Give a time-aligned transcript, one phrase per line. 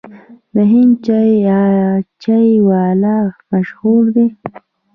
[0.53, 1.61] د هند چای یا
[2.23, 3.17] چای والا
[3.51, 4.27] مشهور دی.